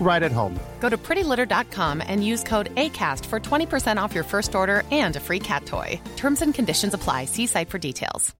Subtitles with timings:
[0.00, 0.54] right at home.
[0.80, 5.20] Go to prettylitter.com and use code ACAST for 20% off your first order and a
[5.20, 6.00] free cat toy.
[6.16, 7.24] Terms and conditions apply.
[7.24, 8.34] See site for details.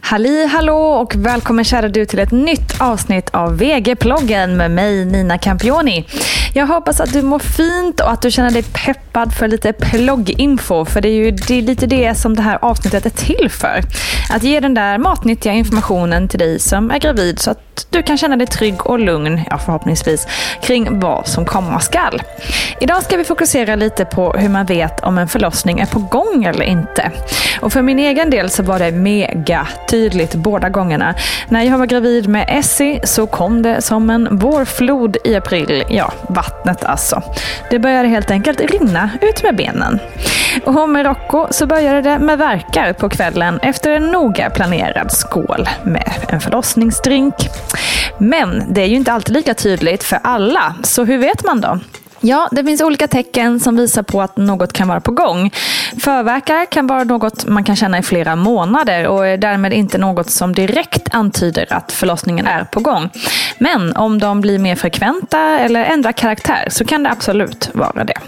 [0.00, 5.38] Halli hallå och välkommen kära du till ett nytt avsnitt av VG-ploggen med mig Nina
[5.38, 6.06] Campioni.
[6.54, 10.84] Jag hoppas att du mår fint och att du känner dig peppad för lite plogginfo.
[10.84, 13.82] För det är ju det är lite det som det här avsnittet är till för.
[14.30, 18.18] Att ge den där matnyttiga informationen till dig som är gravid så att du kan
[18.18, 20.26] känna dig trygg och lugn, ja förhoppningsvis,
[20.62, 22.22] kring vad som komma skall.
[22.80, 26.44] Idag ska vi fokusera lite på hur man vet om en förlossning är på gång
[26.44, 27.10] eller inte.
[27.60, 31.14] Och för min egen del så var det mega tydligt båda gångerna.
[31.48, 35.84] När jag var gravid med Essie så kom det som en vårflod i april.
[35.88, 37.22] Ja, vattnet alltså.
[37.70, 40.00] Det började helt enkelt rinna ut med benen.
[40.64, 45.68] Och med Rocco så började det med verkar på kvällen efter en noga planerad skål
[45.84, 47.34] med en förlossningsdrink.
[48.18, 51.78] Men det är ju inte alltid lika tydligt för alla, så hur vet man då?
[52.20, 55.50] Ja, det finns olika tecken som visar på att något kan vara på gång.
[56.00, 60.30] Förverkare kan vara något man kan känna i flera månader och är därmed inte något
[60.30, 63.10] som direkt antyder att förlossningen är på gång.
[63.58, 68.18] Men om de blir mer frekventa eller ändrar karaktär så kan det absolut vara det.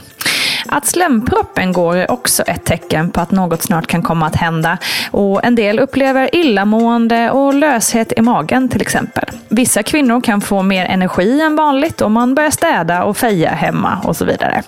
[0.66, 4.78] Att slemproppen går är också ett tecken på att något snart kan komma att hända.
[5.10, 9.24] Och en del upplever illamående och löshet i magen till exempel.
[9.48, 14.00] Vissa kvinnor kan få mer energi än vanligt om man börjar städa och feja hemma
[14.04, 14.62] och så vidare.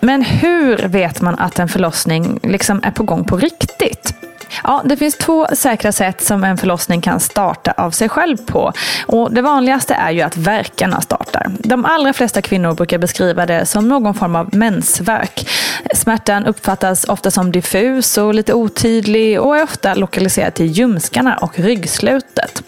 [0.00, 4.19] Men hur vet man att en förlossning liksom är på gång på riktigt?
[4.64, 8.72] Ja, det finns två säkra sätt som en förlossning kan starta av sig själv på.
[9.06, 11.50] Och det vanligaste är ju att verkarna startar.
[11.58, 15.48] De allra flesta kvinnor brukar beskriva det som någon form av mensvärk.
[15.94, 21.58] Smärtan uppfattas ofta som diffus och lite otydlig och är ofta lokaliserad till ljumskarna och
[21.58, 22.62] ryggslutet.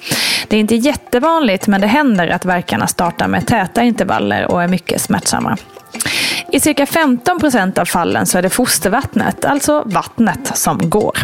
[0.48, 4.68] Det är inte jättevanligt men det händer att verkarna startar med täta intervaller och är
[4.68, 5.58] mycket smärtsamma.
[6.52, 11.18] I cirka 15 procent av fallen så är det fostervattnet, alltså vattnet, som går.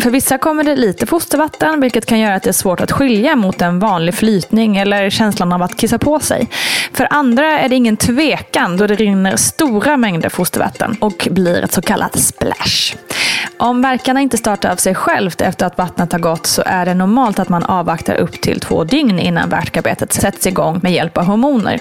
[0.00, 3.36] För vissa kommer det lite fostervatten, vilket kan göra att det är svårt att skilja
[3.36, 6.48] mot en vanlig flytning eller känslan av att kissa på sig.
[6.92, 11.72] För andra är det ingen tvekan då det rinner stora mängder fostervatten och blir ett
[11.72, 12.94] så kallat splash.
[13.56, 16.94] Om verkarna inte startar av sig självt efter att vattnet har gått så är det
[16.94, 21.24] normalt att man avvaktar upp till två dygn innan värkarbetet sätts igång med hjälp av
[21.24, 21.80] hormoner.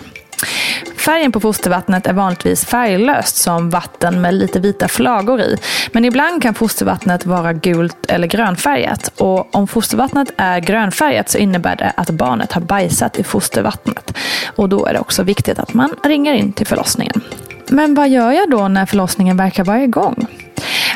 [0.99, 5.57] Färgen på fostervattnet är vanligtvis färglöst som vatten med lite vita flagor i.
[5.91, 9.11] Men ibland kan fostervattnet vara gult eller grönfärgat.
[9.17, 14.17] Och om fostervattnet är grönfärgat så innebär det att barnet har bajsat i fostervattnet.
[14.55, 17.21] Och då är det också viktigt att man ringer in till förlossningen.
[17.67, 20.27] Men vad gör jag då när förlossningen verkar vara igång?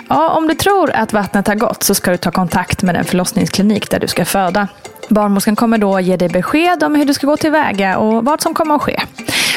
[0.09, 3.05] Ja, om du tror att vattnet har gått så ska du ta kontakt med den
[3.05, 4.67] förlossningsklinik där du ska föda.
[5.09, 8.53] Barnmorskan kommer då ge dig besked om hur du ska gå tillväga och vad som
[8.53, 8.99] kommer att ske.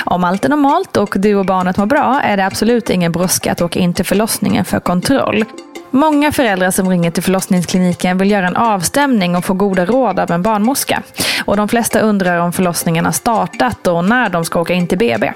[0.06, 3.52] Om allt är normalt och du och barnet mår bra är det absolut ingen brådska
[3.52, 5.44] att åka in till förlossningen för kontroll.
[5.90, 10.30] Många föräldrar som ringer till förlossningskliniken vill göra en avstämning och få goda råd av
[10.30, 11.02] en barnmorska.
[11.44, 14.98] Och de flesta undrar om förlossningen har startat och när de ska åka in till
[14.98, 15.32] BB.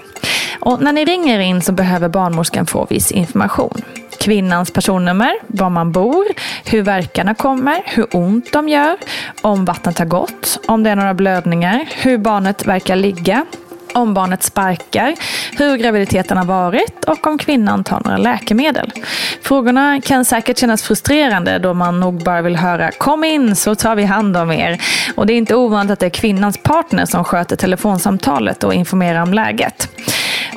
[0.61, 3.83] Och när ni ringer in så behöver barnmorskan få viss information
[4.21, 6.25] kvinnans personnummer, var man bor,
[6.65, 8.97] hur verkarna kommer, hur ont de gör,
[9.43, 13.47] om vattnet har gått, om det är några blödningar, hur barnet verkar ligga,
[13.95, 15.15] om barnet sparkar,
[15.59, 18.93] hur graviditeten har varit och om kvinnan tar några läkemedel.
[19.43, 23.95] Frågorna kan säkert kännas frustrerande då man nog bara vill höra “kom in så tar
[23.95, 24.81] vi hand om er”.
[25.15, 29.23] Och det är inte ovanligt att det är kvinnans partner som sköter telefonsamtalet och informerar
[29.23, 29.89] om läget.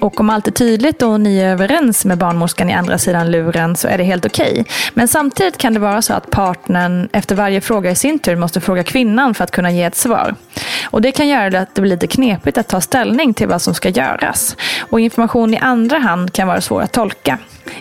[0.03, 3.75] Och om allt är tydligt och ni är överens med barnmorskan i andra sidan luren
[3.75, 4.51] så är det helt okej.
[4.51, 4.63] Okay.
[4.93, 8.61] Men samtidigt kan det vara så att partnern efter varje fråga i sin tur måste
[8.61, 10.35] fråga kvinnan för att kunna ge ett svar.
[10.89, 13.61] Och Det kan göra det att det blir lite knepigt att ta ställning till vad
[13.61, 14.55] som ska göras.
[14.79, 17.37] Och information i andra hand kan vara svår att tolka.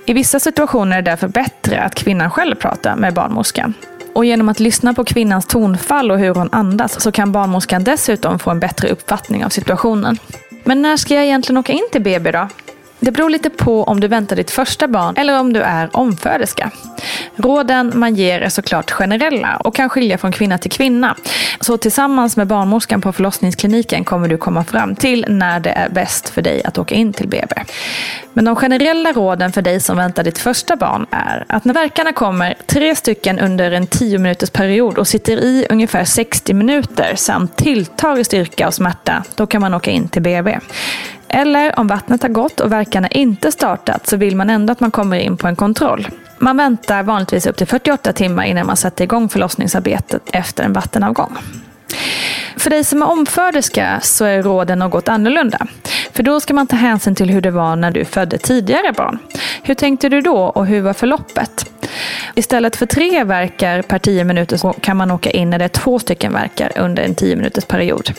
[0.07, 3.75] I vissa situationer är det därför bättre att kvinnan själv pratar med barnmorskan.
[4.15, 8.39] Och genom att lyssna på kvinnans tonfall och hur hon andas så kan barnmorskan dessutom
[8.39, 10.19] få en bättre uppfattning av situationen.
[10.65, 12.49] Men när ska jag egentligen åka in till BB då?
[13.05, 16.71] Det beror lite på om du väntar ditt första barn eller om du är omföderska.
[17.37, 21.17] Råden man ger är såklart generella och kan skilja från kvinna till kvinna.
[21.61, 26.29] Så tillsammans med barnmorskan på förlossningskliniken kommer du komma fram till när det är bäst
[26.29, 27.55] för dig att åka in till BB.
[28.33, 32.13] Men de generella råden för dig som väntar ditt första barn är att när verkarna
[32.13, 37.57] kommer tre stycken under en 10 minuters period och sitter i ungefär 60 minuter samt
[37.57, 40.59] tilltar i styrka och smärta, då kan man åka in till BB.
[41.33, 44.91] Eller om vattnet har gått och verkarna inte startat så vill man ändå att man
[44.91, 46.09] kommer in på en kontroll.
[46.39, 51.37] Man väntar vanligtvis upp till 48 timmar innan man sätter igång förlossningsarbetet efter en vattenavgång.
[52.57, 55.67] För dig som är omföderska så är råden något annorlunda.
[56.13, 59.19] För då ska man ta hänsyn till hur det var när du födde tidigare barn.
[59.63, 61.71] Hur tänkte du då och hur var förloppet?
[62.35, 65.69] Istället för tre verkar per tio minuter så kan man åka in när det är
[65.69, 68.11] två stycken verkar under en tio minuters period.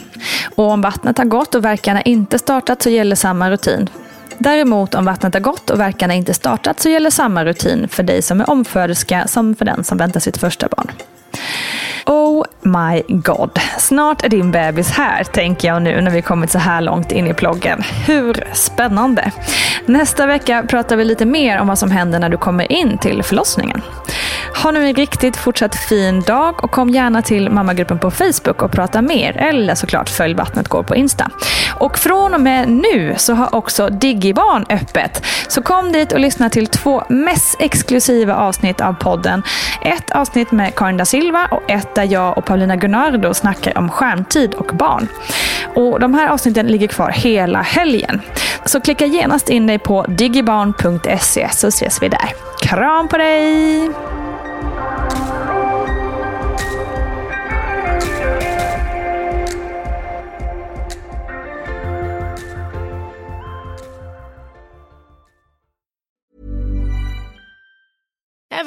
[0.56, 3.90] Och om vattnet har gått och verkarna inte startat så gäller samma rutin.
[4.38, 8.22] Däremot om vattnet har gått och verkarna inte startat så gäller samma rutin för dig
[8.22, 10.92] som är omföderska som för den som väntar sitt första barn.
[12.06, 12.46] Oh
[12.78, 13.60] my god.
[13.78, 17.28] Snart är din bebis här, tänker jag nu när vi kommit så här långt in
[17.28, 17.82] i ploggen.
[18.08, 19.32] Hur spännande!
[19.86, 23.24] Nästa vecka pratar vi lite mer om vad som händer när du kommer in till
[23.24, 23.82] förlossningen.
[24.56, 28.72] Ha nu en riktigt fortsatt fin dag och kom gärna till mammagruppen på Facebook och
[28.72, 29.38] prata mer.
[29.38, 31.32] Eller såklart följ Vattnet går på Insta.
[31.80, 35.26] Och från och med nu så har också Digibarn öppet.
[35.48, 39.44] Så kom dit och lyssna till två mest exklusiva avsnitt av podden.
[39.82, 43.90] Ett avsnitt med Karin da Silva och ett där jag och Paulina Gunnardo snackar om
[43.90, 45.08] skärmtid och barn.
[45.76, 48.22] Och De här avsnitten ligger kvar hela helgen.
[48.66, 52.34] Så klicka genast in dig på digibarn.se så ses vi där.
[52.62, 54.13] Kram på dig!